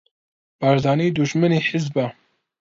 [0.59, 2.05] بارزانی دوژمنی حیزبە